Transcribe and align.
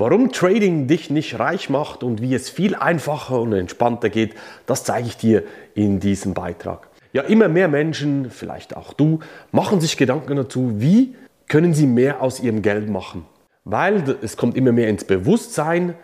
Warum 0.00 0.30
Trading 0.30 0.86
dich 0.86 1.10
nicht 1.10 1.40
reich 1.40 1.70
macht 1.70 2.04
und 2.04 2.22
wie 2.22 2.32
es 2.32 2.48
viel 2.48 2.76
einfacher 2.76 3.40
und 3.40 3.52
entspannter 3.52 4.10
geht, 4.10 4.36
das 4.64 4.84
zeige 4.84 5.08
ich 5.08 5.16
dir 5.16 5.42
in 5.74 5.98
diesem 5.98 6.34
Beitrag. 6.34 6.86
Ja, 7.12 7.22
immer 7.22 7.48
mehr 7.48 7.66
Menschen, 7.66 8.30
vielleicht 8.30 8.76
auch 8.76 8.92
du, 8.92 9.18
machen 9.50 9.80
sich 9.80 9.96
Gedanken 9.96 10.36
dazu, 10.36 10.74
wie 10.76 11.16
können 11.48 11.74
sie 11.74 11.88
mehr 11.88 12.22
aus 12.22 12.38
ihrem 12.38 12.62
Geld 12.62 12.88
machen. 12.88 13.24
Weil 13.64 14.16
es 14.22 14.36
kommt 14.36 14.56
immer 14.56 14.70
mehr 14.70 14.88
ins 14.88 15.02
Bewusstsein, 15.02 15.94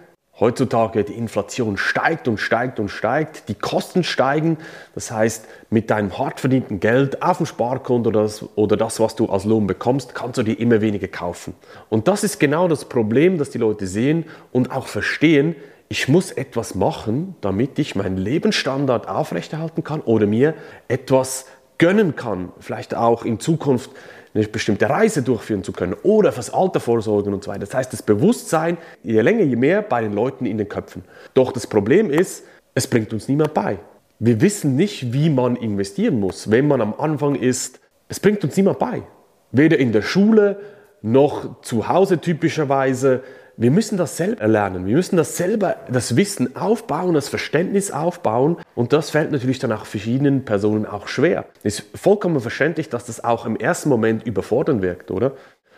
Heutzutage 0.40 1.04
die 1.04 1.12
Inflation 1.12 1.76
steigt 1.76 2.26
und 2.26 2.38
steigt 2.38 2.80
und 2.80 2.88
steigt, 2.88 3.48
die 3.48 3.54
Kosten 3.54 4.02
steigen. 4.02 4.58
Das 4.96 5.12
heißt, 5.12 5.46
mit 5.70 5.90
deinem 5.90 6.18
hart 6.18 6.40
verdienten 6.40 6.80
Geld 6.80 7.22
auf 7.22 7.36
dem 7.36 7.46
Sparkonto 7.46 8.08
oder 8.08 8.22
das, 8.22 8.44
oder 8.56 8.76
das, 8.76 8.98
was 8.98 9.14
du 9.14 9.26
als 9.26 9.44
Lohn 9.44 9.68
bekommst, 9.68 10.12
kannst 10.16 10.38
du 10.38 10.42
dir 10.42 10.58
immer 10.58 10.80
weniger 10.80 11.06
kaufen. 11.06 11.54
Und 11.88 12.08
das 12.08 12.24
ist 12.24 12.40
genau 12.40 12.66
das 12.66 12.86
Problem, 12.86 13.38
das 13.38 13.50
die 13.50 13.58
Leute 13.58 13.86
sehen 13.86 14.24
und 14.50 14.72
auch 14.72 14.88
verstehen. 14.88 15.54
Ich 15.88 16.08
muss 16.08 16.32
etwas 16.32 16.74
machen, 16.74 17.36
damit 17.40 17.78
ich 17.78 17.94
meinen 17.94 18.16
Lebensstandard 18.16 19.06
aufrechterhalten 19.08 19.84
kann 19.84 20.00
oder 20.00 20.26
mir 20.26 20.54
etwas 20.88 21.46
gönnen 21.78 22.16
kann. 22.16 22.52
Vielleicht 22.60 22.94
auch 22.94 23.24
in 23.24 23.40
Zukunft 23.40 23.90
eine 24.34 24.46
bestimmte 24.48 24.88
Reise 24.90 25.22
durchführen 25.22 25.62
zu 25.62 25.72
können 25.72 25.94
oder 26.02 26.32
fürs 26.32 26.52
Alter 26.52 26.80
vorsorgen 26.80 27.32
und 27.32 27.44
so 27.44 27.50
weiter. 27.50 27.60
Das 27.60 27.74
heißt, 27.74 27.92
das 27.92 28.02
Bewusstsein, 28.02 28.78
je 29.02 29.20
länger, 29.20 29.42
je 29.42 29.56
mehr 29.56 29.82
bei 29.82 30.02
den 30.02 30.12
Leuten 30.12 30.46
in 30.46 30.58
den 30.58 30.68
Köpfen. 30.68 31.04
Doch 31.34 31.52
das 31.52 31.66
Problem 31.66 32.10
ist, 32.10 32.44
es 32.74 32.86
bringt 32.86 33.12
uns 33.12 33.28
niemand 33.28 33.54
bei. 33.54 33.78
Wir 34.18 34.40
wissen 34.40 34.74
nicht, 34.76 35.12
wie 35.12 35.30
man 35.30 35.56
investieren 35.56 36.18
muss, 36.18 36.50
wenn 36.50 36.66
man 36.66 36.80
am 36.80 36.94
Anfang 36.98 37.36
ist. 37.36 37.80
Es 38.08 38.18
bringt 38.18 38.42
uns 38.44 38.56
niemand 38.56 38.78
bei. 38.78 39.02
Weder 39.52 39.78
in 39.78 39.92
der 39.92 40.02
Schule 40.02 40.60
noch 41.02 41.60
zu 41.62 41.88
Hause 41.88 42.18
typischerweise 42.20 43.22
wir 43.56 43.70
müssen 43.70 43.96
das 43.96 44.16
selber 44.16 44.48
lernen. 44.48 44.86
Wir 44.86 44.96
müssen 44.96 45.16
das 45.16 45.36
selber, 45.36 45.76
das 45.88 46.16
Wissen 46.16 46.56
aufbauen, 46.56 47.14
das 47.14 47.28
Verständnis 47.28 47.90
aufbauen. 47.90 48.56
Und 48.74 48.92
das 48.92 49.10
fällt 49.10 49.30
natürlich 49.30 49.58
dann 49.58 49.72
auch 49.72 49.86
verschiedenen 49.86 50.44
Personen 50.44 50.86
auch 50.86 51.06
schwer. 51.06 51.46
Es 51.62 51.78
ist 51.80 51.98
vollkommen 51.98 52.40
verständlich, 52.40 52.88
dass 52.88 53.04
das 53.04 53.22
auch 53.22 53.46
im 53.46 53.56
ersten 53.56 53.88
Moment 53.88 54.26
überfordern 54.26 54.82
wirkt, 54.82 55.10
oder? 55.10 55.32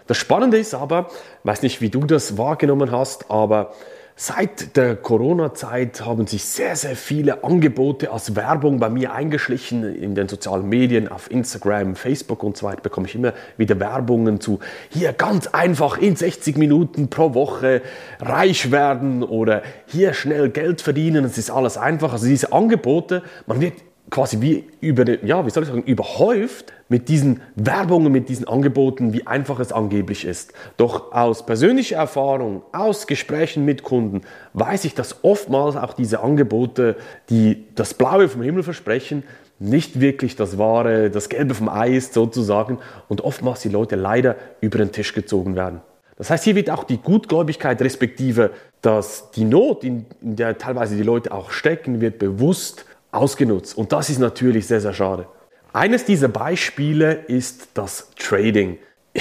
Das 0.07 0.17
Spannende 0.17 0.59
ist 0.59 0.73
aber, 0.73 1.11
weiß 1.45 1.63
nicht, 1.63 1.81
wie 1.81 1.91
du 1.91 2.05
das 2.05 2.39
wahrgenommen 2.39 2.93
hast, 2.93 3.31
aber 3.31 3.73
Seit 4.19 4.79
der 4.79 4.97
Corona-Zeit 4.97 6.01
haben 6.01 6.27
sich 6.27 6.43
sehr, 6.43 6.75
sehr 6.75 6.97
viele 6.97 7.45
Angebote 7.45 8.11
als 8.11 8.35
Werbung 8.35 8.81
bei 8.81 8.89
mir 8.89 9.13
eingeschlichen 9.13 9.85
in 9.95 10.15
den 10.15 10.27
sozialen 10.27 10.67
Medien, 10.71 11.09
auf 11.09 11.31
Instagram, 11.31 11.97
Facebook 11.97 12.43
und 12.43 12.57
so 12.57 12.65
weiter. 12.65 12.81
Bekomme 12.81 13.09
ich 13.09 13.15
immer 13.15 13.35
wieder 13.59 13.79
Werbungen 13.79 14.41
zu 14.41 14.59
hier 14.89 15.13
ganz 15.13 15.49
einfach 15.49 15.99
in 15.99 16.17
60 16.17 16.57
Minuten 16.57 17.11
pro 17.11 17.35
Woche 17.35 17.83
reich 18.19 18.71
werden 18.71 19.23
oder 19.23 19.61
hier 19.85 20.15
schnell 20.15 20.49
Geld 20.49 20.81
verdienen. 20.81 21.27
Es 21.27 21.37
ist 21.37 21.51
alles 21.51 21.77
einfach. 21.77 22.15
Also 22.15 22.25
diese 22.25 22.55
Angebote, 22.55 23.23
man 23.47 23.61
wird 23.61 23.75
quasi 24.11 24.41
wie 24.41 24.65
über, 24.81 25.05
ja, 25.25 25.45
wie 25.45 25.51
soll 25.51 25.65
ich 25.65 25.69
sagen, 25.69 25.83
überhäuft 25.83 26.73
mit 26.89 27.09
diesen 27.09 27.41
Werbungen, 27.57 28.13
mit 28.13 28.29
diesen 28.29 28.47
Angeboten, 28.47 29.13
wie 29.13 29.27
einfach 29.27 29.59
es 29.59 29.73
angeblich 29.73 30.25
ist. 30.25 30.53
Doch 30.77 31.13
aus 31.13 31.45
persönlicher 31.45 31.97
Erfahrung, 31.97 32.63
aus 32.73 33.07
Gesprächen 33.07 33.65
mit 33.65 33.83
Kunden, 33.83 34.23
weiß 34.53 34.85
ich, 34.85 34.95
dass 34.95 35.25
oftmals 35.25 35.77
auch 35.77 35.95
diese 35.95 36.21
Angebote, 36.21 36.97
die 37.31 37.65
das 37.75 37.95
Blaue 37.95 38.29
vom 38.29 38.43
Himmel 38.43 38.63
versprechen, 38.63 39.25
nicht 39.59 40.01
wirklich 40.01 40.37
das 40.37 40.59
Wahre, 40.59 41.11
das 41.11 41.29
Gelbe 41.29 41.55
vom 41.55 41.69
Ei 41.69 41.97
ist 41.97 42.13
sozusagen 42.13 42.79
und 43.09 43.23
oftmals 43.23 43.61
die 43.61 43.71
Leute 43.71 43.97
leider 43.97 44.37
über 44.61 44.79
den 44.79 44.93
Tisch 44.93 45.15
gezogen 45.15 45.57
werden. 45.57 45.81
Das 46.17 46.31
heißt, 46.31 46.45
hier 46.45 46.55
wird 46.55 46.71
auch 46.71 46.85
die 46.85 46.99
Gutgläubigkeit 46.99 47.81
respektive, 47.83 48.51
dass 48.81 49.31
die 49.33 49.45
Not, 49.45 49.85
in, 49.85 50.07
der 50.21 50.57
teilweise 50.57 50.97
die 50.97 51.03
Leute 51.03 51.33
auch 51.33 51.51
stecken, 51.51 52.01
wird 52.01 52.19
bewusst 52.19 52.87
ausgenutzt. 53.13 53.77
Und 53.77 53.93
das 53.93 54.11
ist 54.11 54.19
natürlich 54.19 54.67
sehr, 54.67 54.81
sehr 54.81 54.93
schade. 54.93 55.27
Eines 55.73 56.05
dieser 56.05 56.29
Beispiele 56.29 57.13
ist 57.13 57.69
das 57.75 58.11
Trading. 58.19 58.79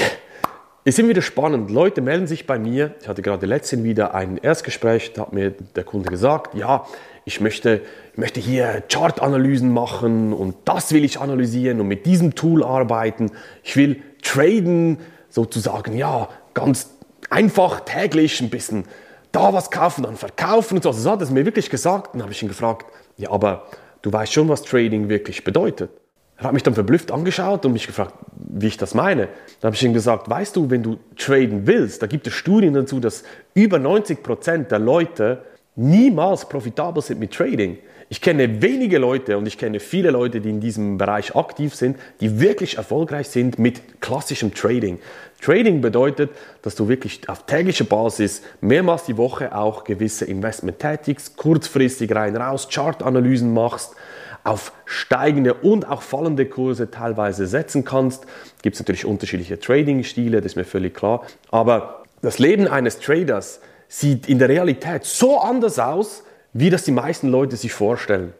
Es 0.88 1.00
ist 1.00 1.10
wieder 1.10 1.24
spannend. 1.24 1.72
Leute 1.72 2.02
melden 2.02 2.28
sich 2.28 2.46
bei 2.46 2.60
mir. 2.60 2.94
Ich 3.02 3.08
hatte 3.08 3.24
gerade 3.24 3.48
letztens 3.48 3.84
wieder 3.84 4.14
ein 4.14 4.38
Erstgespräch. 4.38 5.14
Da 5.14 5.24
hat 5.24 5.34
mir 5.34 5.50
der 5.50 5.84
Kunde 5.84 6.12
gesagt, 6.12 6.54
ja, 6.54 6.86
ich 7.26 7.42
möchte, 7.42 7.82
ich 8.12 8.20
möchte 8.20 8.40
hier 8.40 8.84
Chartanalysen 8.88 9.74
machen 9.74 10.32
und 10.32 10.56
das 10.66 10.92
will 10.92 11.04
ich 11.04 11.20
analysieren 11.20 11.82
und 11.82 11.88
mit 11.88 12.06
diesem 12.06 12.36
Tool 12.36 12.64
arbeiten. 12.64 13.32
Ich 13.64 13.76
will 13.76 14.00
traden, 14.22 15.00
sozusagen, 15.32 15.98
ja, 15.98 16.30
ganz 16.54 16.92
einfach 17.32 17.80
täglich 17.82 18.40
ein 18.42 18.52
bisschen 18.52 18.86
da 19.32 19.54
was 19.54 19.72
kaufen, 19.72 20.04
dann 20.04 20.16
verkaufen 20.16 20.78
und 20.78 20.84
so. 20.84 20.90
Also 20.90 21.02
so 21.02 21.12
hat 21.12 21.22
es 21.22 21.32
mir 21.32 21.46
wirklich 21.46 21.70
gesagt. 21.70 22.14
Dann 22.14 22.22
habe 22.22 22.32
ich 22.32 22.42
ihn 22.42 22.48
gefragt, 22.48 22.86
ja, 23.18 23.32
aber 23.32 23.68
du 24.06 24.14
weißt 24.14 24.32
schon, 24.32 24.48
was 24.48 24.62
Trading 24.62 25.10
wirklich 25.10 25.44
bedeutet. 25.44 25.90
Er 26.38 26.46
hat 26.46 26.54
mich 26.54 26.64
dann 26.64 26.76
verblüfft 26.76 27.12
angeschaut 27.12 27.66
und 27.66 27.74
mich 27.74 27.88
gefragt, 27.88 28.14
wie 28.36 28.68
ich 28.68 28.78
das 28.78 28.94
meine. 28.94 29.30
Dann 29.62 29.70
habe 29.70 29.76
ich 29.76 29.84
ihm 29.84 29.94
gesagt, 29.94 30.30
weißt 30.30 30.56
du, 30.56 30.70
wenn 30.70 30.84
du 30.84 31.00
traden 31.18 31.66
willst, 31.66 32.04
da 32.04 32.08
gibt 32.08 32.28
es 32.28 32.34
Studien 32.34 32.74
dazu, 32.74 33.00
dass 33.00 33.24
über 33.56 33.80
90 33.80 34.22
Prozent 34.22 34.70
der 34.70 34.80
Leute 34.80 35.40
niemals 35.76 36.48
profitabel 36.48 37.02
sind 37.02 37.20
mit 37.20 37.34
Trading. 37.34 37.80
Ich 38.08 38.22
kenne 38.22 38.62
wenige 38.62 39.00
Leute 39.00 39.36
und 39.38 39.48
ich 39.48 39.58
kenne 39.58 39.80
viele 39.80 40.12
Leute, 40.12 40.40
die 40.40 40.52
in 40.52 40.60
diesem 40.60 41.00
Bereich 41.00 41.36
aktiv 41.36 41.74
sind, 41.74 41.98
die 42.22 42.40
wirklich 42.40 42.78
erfolgreich 42.78 43.30
sind 43.30 43.58
mit 43.58 44.00
klassischem 44.00 44.54
Trading. 44.54 45.00
Trading 45.42 45.82
bedeutet, 45.82 46.30
dass 46.62 46.76
du 46.76 46.88
wirklich 46.88 47.28
auf 47.28 47.48
täglicher 47.48 47.86
Basis 47.86 48.44
mehrmals 48.62 49.06
die 49.06 49.18
Woche 49.18 49.56
auch 49.56 49.84
gewisse 49.84 50.26
Investment 50.26 50.78
tätigst, 50.78 51.36
kurzfristig 51.36 52.14
rein 52.14 52.36
raus, 52.36 52.68
Chartanalysen 52.72 53.52
machst, 53.52 53.96
auf 54.44 54.72
steigende 54.86 55.56
und 55.56 55.90
auch 55.90 56.04
fallende 56.04 56.46
Kurse 56.46 56.92
teilweise 56.92 57.48
setzen 57.48 57.86
kannst. 57.86 58.28
Gibt 58.62 58.76
es 58.76 58.80
natürlich 58.82 59.06
unterschiedliche 59.06 59.60
Trading-Stile, 59.60 60.38
das 60.42 60.52
ist 60.52 60.56
mir 60.56 60.66
völlig 60.66 60.94
klar. 60.94 61.26
Aber 61.50 62.04
das 62.22 62.38
Leben 62.38 62.68
eines 62.68 63.00
Traders 63.00 63.62
sieht 63.88 64.30
in 64.30 64.38
der 64.38 64.50
Realität 64.50 65.06
so 65.06 65.40
anders 65.40 65.80
aus, 65.80 66.24
wie 66.58 66.70
das 66.70 66.86
die 66.86 66.92
meisten 66.92 67.28
Leute 67.28 67.58
sich 67.58 67.74
vorstellen. 67.74 68.34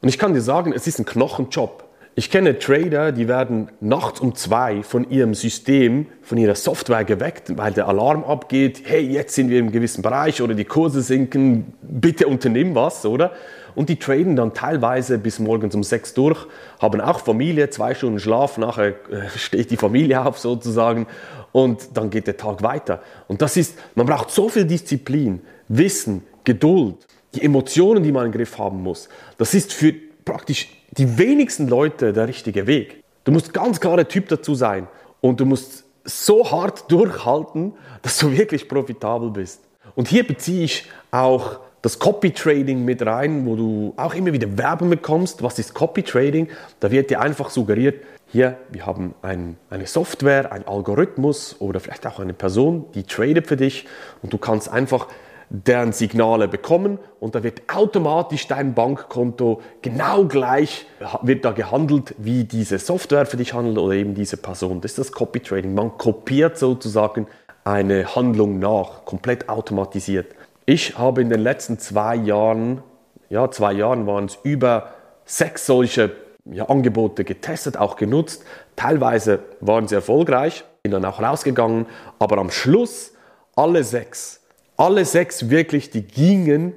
Und 0.00 0.08
ich 0.08 0.18
kann 0.18 0.32
dir 0.32 0.40
sagen, 0.40 0.72
es 0.72 0.86
ist 0.86 0.98
ein 1.00 1.04
Knochenjob. 1.04 1.84
Ich 2.14 2.30
kenne 2.30 2.58
Trader, 2.58 3.12
die 3.12 3.28
werden 3.28 3.70
nachts 3.80 4.20
um 4.20 4.34
zwei 4.34 4.82
von 4.82 5.08
ihrem 5.10 5.34
System, 5.34 6.06
von 6.22 6.38
ihrer 6.38 6.54
Software 6.54 7.04
geweckt, 7.04 7.58
weil 7.58 7.72
der 7.72 7.86
Alarm 7.86 8.24
abgeht, 8.24 8.84
hey, 8.86 9.02
jetzt 9.02 9.34
sind 9.34 9.50
wir 9.50 9.58
im 9.58 9.70
gewissen 9.70 10.00
Bereich 10.00 10.40
oder 10.40 10.54
die 10.54 10.64
Kurse 10.64 11.02
sinken, 11.02 11.74
bitte 11.82 12.26
unternimm 12.26 12.74
was, 12.74 13.04
oder? 13.04 13.32
Und 13.74 13.90
die 13.90 13.96
traden 13.96 14.34
dann 14.34 14.54
teilweise 14.54 15.18
bis 15.18 15.38
morgens 15.38 15.74
um 15.74 15.82
sechs 15.82 16.14
durch, 16.14 16.46
haben 16.80 17.02
auch 17.02 17.20
Familie, 17.20 17.68
zwei 17.68 17.94
Stunden 17.94 18.18
Schlaf, 18.18 18.56
nachher 18.56 18.94
äh, 19.10 19.28
steht 19.36 19.70
die 19.70 19.76
Familie 19.76 20.24
auf 20.24 20.38
sozusagen 20.38 21.06
und 21.52 21.98
dann 21.98 22.08
geht 22.08 22.28
der 22.28 22.38
Tag 22.38 22.62
weiter. 22.62 23.02
Und 23.26 23.42
das 23.42 23.58
ist, 23.58 23.76
man 23.94 24.06
braucht 24.06 24.30
so 24.30 24.48
viel 24.48 24.64
Disziplin, 24.64 25.42
Wissen, 25.68 26.24
Geduld 26.44 27.06
die 27.34 27.42
Emotionen, 27.42 28.02
die 28.02 28.12
man 28.12 28.26
im 28.26 28.32
Griff 28.32 28.58
haben 28.58 28.82
muss, 28.82 29.08
das 29.36 29.54
ist 29.54 29.72
für 29.72 29.94
praktisch 30.24 30.68
die 30.90 31.18
wenigsten 31.18 31.68
Leute 31.68 32.12
der 32.12 32.28
richtige 32.28 32.66
Weg. 32.66 33.02
Du 33.24 33.32
musst 33.32 33.52
ganz 33.52 33.80
klar 33.80 33.96
der 33.96 34.08
Typ 34.08 34.28
dazu 34.28 34.54
sein 34.54 34.88
und 35.20 35.40
du 35.40 35.44
musst 35.44 35.84
so 36.04 36.50
hart 36.50 36.90
durchhalten, 36.90 37.74
dass 38.02 38.18
du 38.18 38.32
wirklich 38.32 38.68
profitabel 38.68 39.30
bist. 39.30 39.60
Und 39.94 40.08
hier 40.08 40.26
beziehe 40.26 40.64
ich 40.64 40.90
auch 41.10 41.60
das 41.82 41.98
Copy 41.98 42.32
Trading 42.32 42.84
mit 42.84 43.04
rein, 43.04 43.46
wo 43.46 43.56
du 43.56 43.94
auch 43.96 44.14
immer 44.14 44.32
wieder 44.32 44.58
Werbung 44.58 44.90
bekommst. 44.90 45.42
Was 45.42 45.58
ist 45.58 45.74
Copy 45.74 46.02
Trading? 46.02 46.48
Da 46.80 46.90
wird 46.90 47.10
dir 47.10 47.20
einfach 47.20 47.50
suggeriert, 47.50 48.02
hier, 48.30 48.58
wir 48.70 48.84
haben 48.84 49.14
ein, 49.22 49.56
eine 49.70 49.86
Software, 49.86 50.52
ein 50.52 50.66
Algorithmus 50.66 51.56
oder 51.60 51.80
vielleicht 51.80 52.06
auch 52.06 52.20
eine 52.20 52.34
Person, 52.34 52.84
die 52.94 53.04
tradet 53.04 53.46
für 53.46 53.56
dich 53.56 53.86
und 54.22 54.34
du 54.34 54.38
kannst 54.38 54.68
einfach 54.68 55.08
deren 55.50 55.92
Signale 55.92 56.46
bekommen 56.46 56.98
und 57.20 57.34
da 57.34 57.42
wird 57.42 57.62
automatisch 57.74 58.46
dein 58.48 58.74
Bankkonto 58.74 59.62
genau 59.80 60.24
gleich, 60.24 60.86
wird 61.22 61.44
da 61.44 61.52
gehandelt, 61.52 62.14
wie 62.18 62.44
diese 62.44 62.78
Software 62.78 63.24
für 63.24 63.38
dich 63.38 63.54
handelt 63.54 63.78
oder 63.78 63.94
eben 63.94 64.14
diese 64.14 64.36
Person. 64.36 64.80
Das 64.80 64.92
ist 64.92 64.98
das 64.98 65.12
Copy 65.12 65.40
Trading. 65.40 65.74
Man 65.74 65.96
kopiert 65.96 66.58
sozusagen 66.58 67.26
eine 67.64 68.14
Handlung 68.14 68.58
nach, 68.58 69.04
komplett 69.04 69.48
automatisiert. 69.48 70.34
Ich 70.66 70.98
habe 70.98 71.22
in 71.22 71.30
den 71.30 71.40
letzten 71.40 71.78
zwei 71.78 72.14
Jahren, 72.16 72.82
ja, 73.30 73.50
zwei 73.50 73.72
Jahren 73.72 74.06
waren 74.06 74.26
es 74.26 74.38
über 74.42 74.90
sechs 75.24 75.64
solche 75.64 76.12
ja, 76.44 76.68
Angebote 76.68 77.24
getestet, 77.24 77.78
auch 77.78 77.96
genutzt. 77.96 78.44
Teilweise 78.76 79.40
waren 79.60 79.88
sie 79.88 79.94
erfolgreich, 79.94 80.64
bin 80.82 80.92
dann 80.92 81.04
auch 81.04 81.22
rausgegangen, 81.22 81.86
aber 82.18 82.38
am 82.38 82.50
Schluss 82.50 83.12
alle 83.56 83.82
sechs 83.82 84.40
alle 84.78 85.04
sechs 85.04 85.50
wirklich, 85.50 85.90
die 85.90 86.02
gingen 86.02 86.72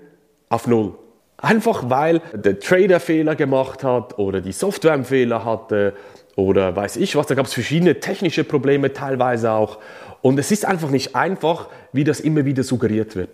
auf 0.50 0.68
Null. 0.68 0.96
Einfach 1.38 1.90
weil 1.90 2.22
der 2.34 2.60
Trader 2.60 3.00
Fehler 3.00 3.36
gemacht 3.36 3.84
hat 3.84 4.20
oder 4.20 4.42
die 4.42 4.52
Software 4.52 4.94
einen 4.94 5.06
Fehler 5.06 5.46
hatte 5.46 5.94
oder 6.36 6.76
weiß 6.76 6.98
ich 6.98 7.16
was. 7.16 7.28
Da 7.28 7.36
gab 7.36 7.46
es 7.46 7.54
verschiedene 7.54 8.00
technische 8.00 8.44
Probleme 8.44 8.92
teilweise 8.92 9.52
auch. 9.52 9.80
Und 10.22 10.38
es 10.40 10.52
ist 10.52 10.66
einfach 10.66 10.90
nicht 10.90 11.16
einfach, 11.16 11.70
wie 11.94 12.04
das 12.04 12.20
immer 12.20 12.46
wieder 12.46 12.64
suggeriert 12.64 13.16
wird. 13.16 13.30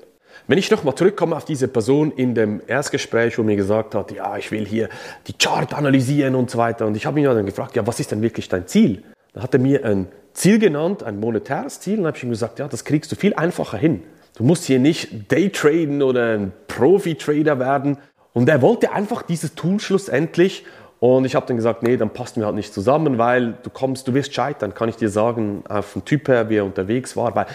Wenn 0.48 0.58
ich 0.58 0.72
nochmal 0.72 0.96
zurückkomme 0.96 1.36
auf 1.36 1.44
diese 1.44 1.68
Person 1.68 2.12
in 2.12 2.34
dem 2.34 2.62
Erstgespräch, 2.66 3.38
wo 3.38 3.44
mir 3.44 3.58
gesagt 3.58 3.96
hat, 3.96 4.12
ja, 4.12 4.38
ich 4.38 4.52
will 4.52 4.66
hier 4.66 4.88
die 5.28 5.34
Chart 5.34 5.74
analysieren 5.74 6.36
und 6.36 6.50
so 6.50 6.58
weiter. 6.58 6.86
Und 6.86 6.96
ich 6.96 7.06
habe 7.06 7.20
ihn 7.20 7.26
dann 7.26 7.46
gefragt, 7.46 7.76
ja, 7.76 7.86
was 7.86 8.00
ist 8.00 8.12
denn 8.12 8.22
wirklich 8.22 8.48
dein 8.48 8.68
Ziel? 8.68 9.04
Da 9.34 9.42
hat 9.44 9.54
er 9.54 9.60
mir 9.60 9.84
ein 9.84 10.08
Ziel 10.34 10.60
genannt, 10.60 11.04
ein 11.04 11.20
monetäres 11.20 11.82
Ziel. 11.82 11.98
Und 11.98 12.04
dann 12.04 12.08
habe 12.08 12.18
ich 12.18 12.24
ihm 12.24 12.30
gesagt, 12.30 12.60
ja, 12.60 12.68
das 12.68 12.86
kriegst 12.86 13.12
du 13.12 13.16
viel 13.18 13.34
einfacher 13.34 13.78
hin. 13.78 14.04
Du 14.38 14.44
musst 14.44 14.66
hier 14.66 14.78
nicht 14.78 15.32
Daytraden 15.32 16.04
oder 16.04 16.36
ein 16.36 16.54
Profi-Trader 16.68 17.58
werden. 17.58 17.98
Und 18.34 18.48
er 18.48 18.62
wollte 18.62 18.92
einfach 18.92 19.24
dieses 19.24 19.56
Tool 19.56 19.80
schlussendlich. 19.80 20.64
Und 21.00 21.26
ich 21.26 21.34
habe 21.34 21.48
dann 21.48 21.56
gesagt, 21.56 21.82
nee, 21.82 21.98
dann 21.98 22.12
passt 22.12 22.38
mir 22.38 22.46
halt 22.46 22.54
nicht 22.54 22.72
zusammen, 22.72 23.18
weil 23.18 23.56
du 23.64 23.72
kommst, 23.72 24.08
du 24.08 24.14
wirst 24.14 24.36
scheitern, 24.36 24.76
kann 24.76 24.90
ich 24.90 24.96
dir 24.96 25.10
sagen, 25.10 25.64
auf 25.68 25.94
den 25.94 26.06
Typ 26.06 26.28
her, 26.28 26.52
wie 26.52 26.58
er 26.58 26.66
unterwegs 26.66 27.18
war. 27.18 27.36
Weil 27.36 27.48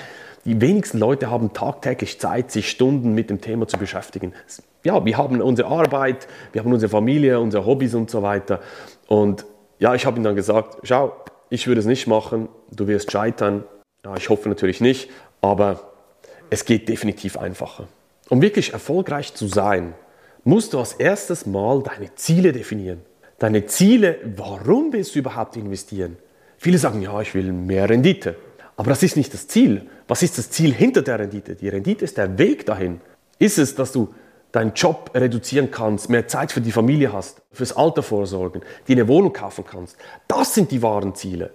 die 0.44 0.60
wenigsten 0.60 0.98
Leute 0.98 1.30
haben 1.30 1.52
tagtäglich 1.52 2.18
Zeit, 2.18 2.50
sich 2.50 2.68
Stunden 2.68 3.14
mit 3.14 3.30
dem 3.30 3.40
Thema 3.40 3.68
zu 3.68 3.78
beschäftigen. 3.78 4.32
Ja, 4.82 5.04
wir 5.04 5.16
haben 5.16 5.40
unsere 5.40 5.68
Arbeit, 5.68 6.26
wir 6.50 6.64
haben 6.64 6.72
unsere 6.72 6.90
Familie, 6.90 7.38
unsere 7.38 7.64
Hobbys 7.64 7.94
und 7.94 8.10
so 8.10 8.22
weiter. 8.24 8.58
Und 9.06 9.44
ja, 9.78 9.94
ich 9.94 10.04
habe 10.04 10.16
ihm 10.16 10.24
dann 10.24 10.34
gesagt, 10.34 10.78
schau, 10.82 11.14
ich 11.48 11.68
würde 11.68 11.78
es 11.78 11.86
nicht 11.86 12.08
machen, 12.08 12.48
du 12.72 12.88
wirst 12.88 13.12
scheitern. 13.12 13.62
Ja, 14.04 14.16
ich 14.16 14.28
hoffe 14.28 14.48
natürlich 14.48 14.80
nicht, 14.80 15.10
aber 15.42 15.91
es 16.52 16.66
geht 16.66 16.86
definitiv 16.86 17.38
einfacher. 17.38 17.88
Um 18.28 18.42
wirklich 18.42 18.74
erfolgreich 18.74 19.32
zu 19.32 19.46
sein, 19.46 19.94
musst 20.44 20.74
du 20.74 20.78
als 20.78 20.92
erstes 20.92 21.46
mal 21.46 21.82
deine 21.82 22.14
Ziele 22.14 22.52
definieren. 22.52 23.00
Deine 23.38 23.64
Ziele, 23.64 24.18
warum 24.36 24.92
willst 24.92 25.14
du 25.14 25.20
überhaupt 25.20 25.56
investieren? 25.56 26.18
Viele 26.58 26.76
sagen, 26.76 27.00
ja, 27.00 27.18
ich 27.22 27.34
will 27.34 27.52
mehr 27.52 27.88
Rendite. 27.88 28.36
Aber 28.76 28.90
das 28.90 29.02
ist 29.02 29.16
nicht 29.16 29.32
das 29.32 29.48
Ziel. 29.48 29.88
Was 30.06 30.22
ist 30.22 30.36
das 30.36 30.50
Ziel 30.50 30.74
hinter 30.74 31.00
der 31.00 31.20
Rendite? 31.20 31.54
Die 31.54 31.70
Rendite 31.70 32.04
ist 32.04 32.18
der 32.18 32.36
Weg 32.36 32.66
dahin. 32.66 33.00
Ist 33.38 33.56
es, 33.56 33.74
dass 33.74 33.90
du 33.90 34.12
deinen 34.52 34.74
Job 34.74 35.10
reduzieren 35.14 35.70
kannst, 35.70 36.10
mehr 36.10 36.28
Zeit 36.28 36.52
für 36.52 36.60
die 36.60 36.70
Familie 36.70 37.14
hast, 37.14 37.40
fürs 37.50 37.74
Alter 37.74 38.02
vorsorgen, 38.02 38.60
dir 38.86 38.96
eine 38.96 39.08
Wohnung 39.08 39.32
kaufen 39.32 39.64
kannst? 39.64 39.96
Das 40.28 40.54
sind 40.54 40.70
die 40.70 40.82
wahren 40.82 41.14
Ziele. 41.14 41.50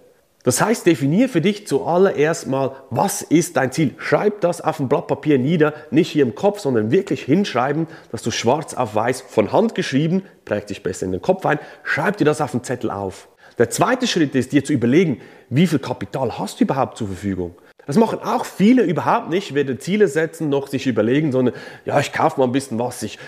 Das 0.48 0.62
heißt, 0.62 0.86
definier 0.86 1.28
für 1.28 1.42
dich 1.42 1.68
zuallererst 1.68 2.48
mal, 2.48 2.72
was 2.90 3.22
ist 3.22 3.58
dein 3.58 3.74
Ziel? 3.74 3.96
Schreib 3.98 4.40
das 4.40 4.62
auf 4.62 4.80
ein 4.80 4.88
Blatt 4.88 5.08
Papier 5.08 5.38
nieder, 5.38 5.74
nicht 5.92 6.10
hier 6.10 6.24
im 6.24 6.36
Kopf, 6.36 6.62
sondern 6.62 6.90
wirklich 6.90 7.24
hinschreiben, 7.24 7.86
dass 8.14 8.22
du 8.22 8.32
schwarz 8.32 8.74
auf 8.74 8.96
weiß 8.96 9.26
von 9.28 9.52
Hand 9.52 9.76
geschrieben, 9.76 10.24
prägt 10.46 10.70
sich 10.70 10.84
besser 10.84 11.06
in 11.06 11.12
den 11.12 11.22
Kopf 11.22 11.46
ein, 11.46 11.60
schreib 11.84 12.16
dir 12.16 12.24
das 12.24 12.40
auf 12.40 12.52
den 12.52 12.64
Zettel 12.64 12.92
auf. 12.92 13.28
Der 13.58 13.70
zweite 13.70 14.08
Schritt 14.08 14.36
ist, 14.36 14.54
dir 14.54 14.64
zu 14.64 14.72
überlegen, 14.72 15.20
wie 15.50 15.68
viel 15.68 15.80
Kapital 15.80 16.40
hast 16.40 16.62
du 16.62 16.64
überhaupt 16.64 16.98
zur 16.98 17.08
Verfügung? 17.08 17.56
Das 17.86 17.98
machen 17.98 18.20
auch 18.24 18.46
viele 18.46 18.84
überhaupt 18.84 19.30
nicht, 19.30 19.54
weder 19.54 19.78
Ziele 19.80 20.08
setzen 20.08 20.48
noch 20.48 20.68
sich 20.68 20.88
überlegen, 20.88 21.34
sondern 21.34 21.56
ja, 21.84 22.00
ich 22.00 22.14
kaufe 22.14 22.40
mal 22.40 22.46
ein 22.46 22.54
bisschen 22.54 22.80
was, 22.80 23.04
ich 23.04 23.20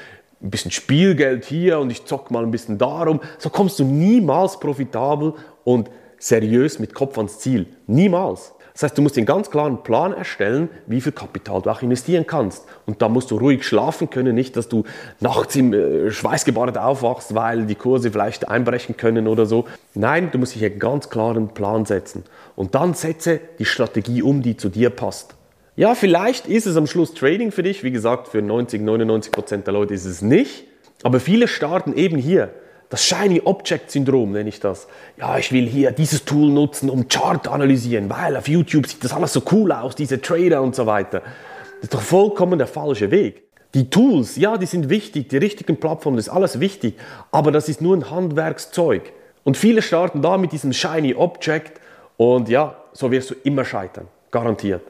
ein 0.42 0.52
bisschen 0.52 0.72
Spielgeld 0.72 1.44
hier 1.44 1.80
und 1.80 1.90
ich 1.90 2.06
zock 2.06 2.32
mal 2.32 2.46
ein 2.46 2.52
bisschen 2.52 2.78
darum. 2.78 3.20
So 3.40 3.50
kommst 3.50 3.78
du 3.78 3.84
niemals 3.84 4.58
profitabel 4.62 5.34
und 5.66 5.90
seriös 6.20 6.80
mit 6.80 6.94
Kopf 6.94 7.18
ans 7.18 7.40
Ziel. 7.40 7.68
Niemals. 7.88 8.54
Das 8.80 8.84
heißt, 8.84 8.98
du 8.98 9.02
musst 9.02 9.18
einen 9.18 9.26
ganz 9.26 9.52
klaren 9.52 9.84
Plan 9.84 10.14
erstellen, 10.14 10.70
wie 10.88 11.02
viel 11.02 11.12
Kapital 11.12 11.62
du 11.62 11.70
auch 11.70 11.82
investieren 11.82 12.26
kannst. 12.26 12.64
Und 12.86 13.02
da 13.02 13.10
musst 13.10 13.30
du 13.30 13.38
ruhig 13.38 13.66
schlafen 13.66 14.10
können, 14.10 14.36
nicht, 14.36 14.56
dass 14.56 14.70
du 14.70 14.86
nachts 15.20 15.58
im 15.58 15.74
äh, 15.74 16.12
Schweißgebadet 16.12 16.78
aufwachst, 16.78 17.36
weil 17.36 17.66
die 17.66 17.76
Kurse 17.76 18.10
vielleicht 18.10 18.48
einbrechen 18.48 18.96
können 18.96 19.28
oder 19.28 19.46
so. 19.46 19.66
Nein, 19.96 20.30
du 20.32 20.38
musst 20.38 20.56
dich 20.56 20.64
einen 20.64 20.80
ganz 20.80 21.10
klaren 21.10 21.50
Plan 21.50 21.84
setzen. 21.84 22.24
Und 22.56 22.74
dann 22.74 22.94
setze 22.94 23.42
die 23.60 23.66
Strategie 23.66 24.22
um, 24.22 24.42
die 24.42 24.56
zu 24.56 24.70
dir 24.70 24.92
passt. 24.92 25.36
Ja, 25.76 25.94
vielleicht 25.94 26.48
ist 26.48 26.66
es 26.66 26.78
am 26.78 26.88
Schluss 26.88 27.14
Trading 27.14 27.52
für 27.52 27.64
dich. 27.64 27.84
Wie 27.84 27.92
gesagt, 27.92 28.30
für 28.30 28.42
90, 28.42 28.82
99 28.82 29.34
Prozent 29.34 29.68
der 29.68 29.74
Leute 29.74 29.94
ist 29.94 30.06
es 30.06 30.22
nicht. 30.22 30.64
Aber 31.04 31.20
viele 31.20 31.50
starten 31.50 31.94
eben 31.94 32.18
hier. 32.18 32.54
Das 32.90 33.06
Shiny 33.06 33.42
Object 33.46 33.92
Syndrom 33.92 34.32
nenne 34.32 34.50
ich 34.50 34.60
das. 34.60 34.88
Ja, 35.18 35.38
ich 35.38 35.52
will 35.52 35.68
hier 35.68 35.92
dieses 35.92 36.26
Tool 36.26 36.50
nutzen, 36.50 36.90
um 36.90 37.08
Chart 37.08 37.48
analysieren, 37.48 38.10
weil 38.10 38.36
auf 38.36 38.48
YouTube 38.48 38.88
sieht 38.88 39.04
das 39.04 39.14
alles 39.14 39.32
so 39.32 39.44
cool 39.52 39.72
aus, 39.72 39.96
diese 39.96 40.20
Trader 40.20 40.64
und 40.64 40.76
so 40.76 40.88
weiter. 40.88 41.22
Das 41.22 41.84
ist 41.84 41.94
doch 41.94 42.02
vollkommen 42.02 42.58
der 42.58 42.68
falsche 42.68 43.12
Weg. 43.12 43.44
Die 43.76 43.92
Tools, 43.92 44.36
ja, 44.38 44.58
die 44.58 44.66
sind 44.66 44.90
wichtig, 44.90 45.30
die 45.30 45.38
richtigen 45.38 45.80
Plattformen, 45.80 46.18
das 46.18 46.28
ist 46.28 46.34
alles 46.34 46.60
wichtig, 46.60 46.96
aber 47.32 47.52
das 47.52 47.70
ist 47.70 47.82
nur 47.82 47.96
ein 47.96 48.10
Handwerkszeug. 48.10 49.14
Und 49.44 49.56
viele 49.58 49.84
starten 49.84 50.24
da 50.24 50.40
mit 50.40 50.52
diesem 50.52 50.74
Shiny 50.74 51.14
Object 51.14 51.80
und 52.18 52.50
ja, 52.50 52.76
so 52.94 53.12
wirst 53.12 53.30
du 53.30 53.36
immer 53.44 53.66
scheitern, 53.66 54.08
garantiert. 54.32 54.82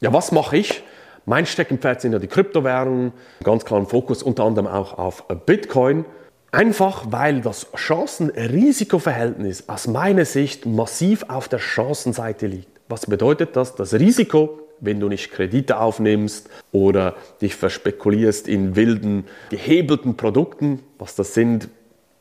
Ja, 0.00 0.12
was 0.12 0.32
mache 0.32 0.56
ich? 0.56 0.82
Mein 1.24 1.46
Steckenpferd 1.46 2.00
sind 2.00 2.12
ja 2.12 2.18
die 2.18 2.26
Kryptowährungen, 2.26 3.12
ganz 3.44 3.64
klaren 3.64 3.86
Fokus 3.86 4.24
unter 4.24 4.42
anderem 4.42 4.66
auch 4.66 4.98
auf 4.98 5.24
Bitcoin. 5.46 6.04
Einfach 6.56 7.04
weil 7.10 7.42
das 7.42 7.66
Chancen-Risiko-Verhältnis 7.76 9.64
aus 9.68 9.88
meiner 9.88 10.24
Sicht 10.24 10.64
massiv 10.64 11.26
auf 11.28 11.48
der 11.48 11.58
Chancenseite 11.58 12.46
liegt. 12.46 12.68
Was 12.88 13.04
bedeutet 13.04 13.56
das? 13.56 13.74
Das 13.74 13.92
Risiko, 13.92 14.60
wenn 14.80 14.98
du 14.98 15.08
nicht 15.08 15.32
Kredite 15.32 15.78
aufnimmst 15.78 16.48
oder 16.72 17.14
dich 17.42 17.56
verspekulierst 17.56 18.48
in 18.48 18.74
wilden, 18.74 19.26
gehebelten 19.50 20.16
Produkten, 20.16 20.80
was 20.98 21.14
das 21.14 21.34
sind, 21.34 21.68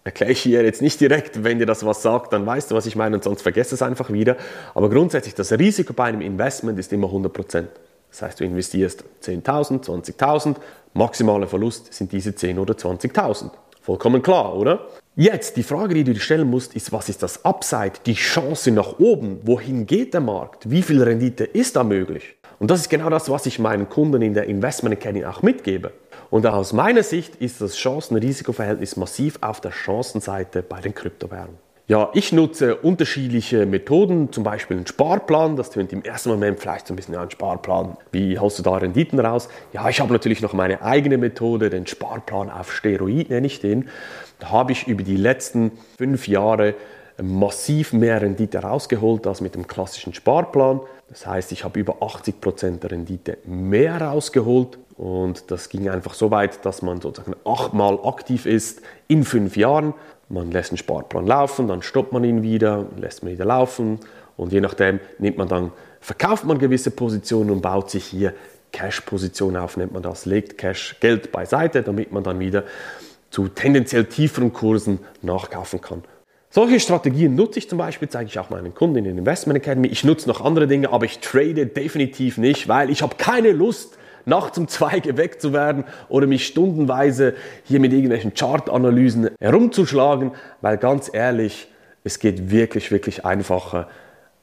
erkläre 0.03 0.33
ich 0.33 0.41
hier 0.41 0.65
jetzt 0.65 0.81
nicht 0.81 0.99
direkt. 0.99 1.45
Wenn 1.45 1.59
dir 1.59 1.65
das 1.65 1.85
was 1.85 2.01
sagt, 2.01 2.33
dann 2.33 2.45
weißt 2.45 2.71
du, 2.71 2.75
was 2.75 2.88
ich 2.88 2.97
meine 2.97 3.15
und 3.15 3.23
sonst 3.23 3.41
vergesse 3.41 3.73
es 3.75 3.81
einfach 3.81 4.11
wieder. 4.11 4.35
Aber 4.73 4.89
grundsätzlich, 4.89 5.33
das 5.35 5.53
Risiko 5.53 5.93
bei 5.93 6.03
einem 6.03 6.19
Investment 6.19 6.77
ist 6.77 6.91
immer 6.91 7.07
100%. 7.07 7.67
Das 8.11 8.21
heißt, 8.21 8.41
du 8.41 8.43
investierst 8.43 9.05
10.000, 9.23 9.85
20.000, 9.85 10.57
maximaler 10.93 11.47
Verlust 11.47 11.93
sind 11.93 12.11
diese 12.11 12.35
10 12.35 12.59
oder 12.59 12.73
20.000. 12.73 13.51
Vollkommen 13.85 14.23
klar, 14.23 14.55
oder? 14.55 14.87
Jetzt, 15.15 15.57
die 15.57 15.61
Frage, 15.61 15.93
die 15.93 16.03
du 16.03 16.11
dir 16.11 16.19
stellen 16.19 16.49
musst, 16.49 16.75
ist, 16.75 16.91
was 16.91 17.07
ist 17.07 17.21
das 17.21 17.45
Upside, 17.45 17.91
die 18.07 18.15
Chance 18.15 18.71
nach 18.71 18.97
oben? 18.97 19.41
Wohin 19.43 19.85
geht 19.85 20.15
der 20.15 20.21
Markt? 20.21 20.67
Wie 20.71 20.81
viel 20.81 21.03
Rendite 21.03 21.43
ist 21.43 21.75
da 21.75 21.83
möglich? 21.83 22.35
Und 22.57 22.71
das 22.71 22.79
ist 22.79 22.89
genau 22.89 23.11
das, 23.11 23.29
was 23.29 23.45
ich 23.45 23.59
meinen 23.59 23.87
Kunden 23.87 24.23
in 24.23 24.33
der 24.33 24.45
Investment 24.45 24.95
Academy 24.95 25.23
auch 25.23 25.43
mitgebe. 25.43 25.91
Und 26.31 26.47
aus 26.47 26.73
meiner 26.73 27.03
Sicht 27.03 27.35
ist 27.35 27.61
das 27.61 27.75
Chancen-Risiko-Verhältnis 27.75 28.95
massiv 28.95 29.37
auf 29.41 29.61
der 29.61 29.71
Chancenseite 29.71 30.63
bei 30.63 30.81
den 30.81 30.95
Kryptowährungen. 30.95 31.64
Ja, 31.87 32.09
ich 32.15 32.31
nutze 32.31 32.77
unterschiedliche 32.77 33.67
Methoden, 33.67 34.31
zum 34.31 34.43
Beispiel 34.43 34.77
einen 34.77 34.87
Sparplan. 34.87 35.55
Das 35.55 35.69
tönt 35.69 35.93
im 35.93 36.01
ersten 36.01 36.29
Moment 36.29 36.59
vielleicht 36.59 36.87
so 36.87 36.93
ein 36.93 36.95
bisschen 36.95 37.15
ein 37.15 37.29
Sparplan. 37.29 37.95
Wie 38.11 38.39
holst 38.39 38.57
du 38.57 38.63
da 38.63 38.75
Renditen 38.77 39.19
raus? 39.19 39.49
Ja, 39.71 39.87
ich 39.87 40.01
habe 40.01 40.11
natürlich 40.11 40.41
noch 40.41 40.53
meine 40.53 40.81
eigene 40.81 41.19
Methode, 41.19 41.69
den 41.69 41.86
Sparplan 41.86 42.50
auf 42.50 42.74
Steroid 42.74 43.29
nenne 43.29 43.45
ich 43.45 43.60
den. 43.60 43.88
Da 44.39 44.50
habe 44.50 44.71
ich 44.71 44.88
über 44.88 45.03
die 45.03 45.15
letzten 45.15 45.74
fünf 45.95 46.27
Jahre 46.27 46.74
massiv 47.21 47.93
mehr 47.93 48.19
Rendite 48.19 48.57
rausgeholt 48.63 49.27
als 49.27 49.41
mit 49.41 49.53
dem 49.53 49.67
klassischen 49.67 50.15
Sparplan. 50.15 50.79
Das 51.10 51.27
heißt, 51.27 51.51
ich 51.51 51.63
habe 51.63 51.79
über 51.79 52.01
80 52.01 52.41
Prozent 52.41 52.81
der 52.81 52.91
Rendite 52.91 53.38
mehr 53.45 54.01
rausgeholt 54.01 54.79
und 54.98 55.51
das 55.51 55.69
ging 55.69 55.89
einfach 55.89 56.13
so 56.13 56.31
weit, 56.31 56.65
dass 56.65 56.81
man 56.81 57.01
sozusagen 57.01 57.36
achtmal 57.45 58.00
aktiv 58.03 58.45
ist 58.45 58.81
in 59.07 59.24
fünf 59.24 59.55
Jahren 59.55 59.93
man 60.29 60.51
lässt 60.51 60.72
einen 60.72 60.77
Sportplan 60.77 61.27
laufen, 61.27 61.67
dann 61.67 61.82
stoppt 61.82 62.12
man 62.12 62.24
ihn 62.24 62.41
wieder, 62.41 62.88
lässt 62.98 63.24
man 63.24 63.32
wieder 63.34 63.46
laufen 63.46 64.00
und 64.38 64.51
je 64.51 64.62
nachdem 64.62 65.00
nimmt 65.20 65.38
man 65.38 65.48
dann, 65.48 65.72
verkauft 66.01 66.46
man 66.46 66.60
gewisse 66.60 66.91
Positionen 66.91 67.51
und 67.51 67.62
baut 67.62 67.89
sich 67.89 68.05
hier 68.05 68.34
Cash-Positionen 68.72 69.58
auf, 69.58 69.77
nennt 69.77 69.94
man 69.94 70.03
das, 70.03 70.25
legt 70.25 70.58
Cash, 70.58 70.98
Geld 71.00 71.32
beiseite, 71.32 71.82
damit 71.82 72.12
man 72.12 72.24
dann 72.24 72.39
wieder 72.39 72.63
zu 73.29 73.48
tendenziell 73.48 74.05
tieferen 74.05 74.51
Kursen 74.51 75.00
nachkaufen 75.22 75.82
kann. 75.82 76.03
Solche 76.50 76.79
Strategien 76.79 77.36
nutze 77.36 77.60
ich 77.60 77.70
zum 77.70 77.77
Beispiel, 77.77 78.08
zeige 78.08 78.29
ich 78.29 78.39
auch 78.39 78.50
meinen 78.50 78.74
Kunden 78.74 78.98
in 78.98 79.03
den 79.03 79.17
Investment 79.17 79.58
Academy. 79.58 79.88
Ich 79.88 80.03
nutze 80.03 80.27
noch 80.27 80.39
andere 80.39 80.67
Dinge, 80.67 80.91
aber 80.91 81.05
ich 81.05 81.20
trade 81.20 81.65
definitiv 81.65 82.38
nicht, 82.38 82.67
weil 82.67 82.89
ich 82.89 83.01
habe 83.01 83.15
keine 83.17 83.51
Lust, 83.51 83.98
nachts 84.25 84.58
um 84.58 84.67
zwei 84.67 85.00
geweckt 85.00 85.41
zu 85.41 85.53
werden 85.53 85.86
oder 86.10 86.27
mich 86.27 86.46
stundenweise 86.46 87.36
hier 87.63 87.79
mit 87.79 87.94
irgendwelchen 87.94 88.34
Chartanalysen 88.34 89.29
herumzuschlagen, 89.39 90.32
weil 90.62 90.77
ganz 90.77 91.10
ehrlich, 91.13 91.67
es 92.03 92.20
geht 92.20 92.51
wirklich, 92.51 92.91
wirklich 92.91 93.25
einfacher 93.25 93.88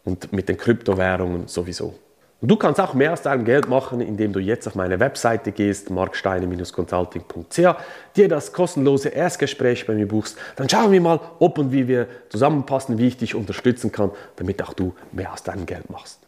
und 0.05 0.33
mit 0.33 0.49
den 0.49 0.57
Kryptowährungen 0.57 1.47
sowieso. 1.49 1.95
Und 2.43 2.49
du 2.51 2.57
kannst 2.57 2.81
auch 2.81 2.93
mehr 2.93 3.13
aus 3.13 3.23
deinem 3.23 3.45
Geld 3.45 3.69
machen, 3.69 4.01
indem 4.01 4.33
du 4.33 4.41
jetzt 4.41 4.67
auf 4.67 4.75
meine 4.75 4.99
Webseite 4.99 5.53
gehst, 5.53 5.91
marksteine-consulting.ch, 5.91 7.77
dir 8.17 8.29
das 8.29 8.53
kostenlose 8.53 9.11
Erstgespräch 9.11 9.87
bei 9.87 9.95
mir 9.95 10.09
buchst. 10.09 10.37
Dann 10.57 10.69
schauen 10.69 10.91
wir 10.91 11.01
mal, 11.01 11.21
ob 11.39 11.59
und 11.59 11.71
wie 11.71 11.87
wir 11.87 12.09
zusammenpassen, 12.31 12.99
wie 12.99 13.07
ich 13.07 13.17
dich 13.17 13.37
unterstützen 13.37 13.93
kann, 13.93 14.11
damit 14.35 14.61
auch 14.61 14.73
du 14.73 14.93
mehr 15.13 15.33
aus 15.33 15.45
deinem 15.45 15.67
Geld 15.67 15.89
machst. 15.89 16.19